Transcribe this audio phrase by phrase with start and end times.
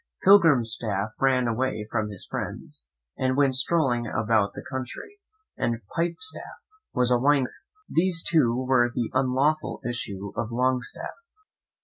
[0.23, 2.87] Pilgrimstaff ran away from his friends,
[3.19, 5.19] and went strolling about the country;
[5.55, 7.53] and Pipestaff was a wine cooper.
[7.87, 11.13] These two were the unlawful issue of Longstaff.